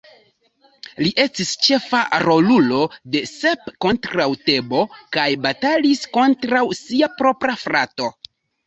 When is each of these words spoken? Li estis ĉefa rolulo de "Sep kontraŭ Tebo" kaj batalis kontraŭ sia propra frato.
Li 1.03 1.11
estis 1.23 1.51
ĉefa 1.67 1.99
rolulo 2.23 2.81
de 3.17 3.23
"Sep 3.33 3.69
kontraŭ 3.87 4.29
Tebo" 4.49 4.83
kaj 5.19 5.29
batalis 5.49 6.07
kontraŭ 6.19 6.69
sia 6.85 7.17
propra 7.23 7.61
frato. 7.69 8.15